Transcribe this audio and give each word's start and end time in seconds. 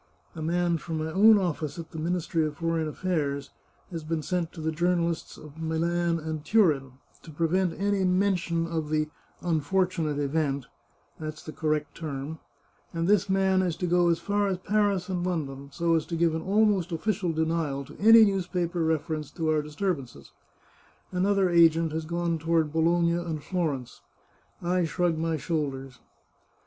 A 0.33 0.41
man 0.41 0.79
from 0.79 0.97
my 0.97 1.11
own 1.11 1.37
office 1.37 1.77
at 1.77 1.91
the 1.91 1.99
Ministry 1.99 2.49
for 2.49 2.55
Foreign 2.55 2.87
Affairs 2.87 3.51
has 3.91 4.03
been 4.03 4.23
sent 4.23 4.51
to 4.51 4.59
the 4.59 4.71
journalists 4.71 5.37
of 5.37 5.61
Milan 5.61 6.17
and 6.17 6.43
Turin, 6.43 6.93
to 7.21 7.29
prevent 7.29 7.79
any 7.79 8.03
mention 8.03 8.65
of 8.65 8.89
the 8.89 9.09
* 9.27 9.33
unfortunate 9.41 10.17
event 10.17 10.65
'—that's 11.19 11.43
the 11.43 11.51
correct 11.51 11.93
term— 11.95 12.39
and 12.95 13.07
this 13.07 13.29
man 13.29 13.61
is 13.61 13.75
to 13.75 13.85
go 13.85 14.07
as 14.09 14.17
far 14.17 14.47
as 14.47 14.57
Paris 14.57 15.07
and 15.07 15.23
London, 15.23 15.69
so 15.71 15.93
as 15.93 16.07
to 16.07 16.15
give 16.15 16.33
an 16.33 16.41
almost 16.41 16.91
official 16.91 17.31
denial 17.31 17.85
to 17.85 17.95
any 17.99 18.25
newspaper 18.25 18.83
reference 18.83 19.29
to 19.29 19.51
our 19.51 19.61
disturbances. 19.61 20.31
Another 21.11 21.47
agent 21.51 21.91
has 21.91 22.05
gone 22.05 22.39
toward 22.39 22.73
Bologna 22.73 23.11
and 23.17 23.43
Florence. 23.43 24.01
I 24.63 24.83
shrug 24.83 25.19
my 25.19 25.37
shoulders. 25.37 25.99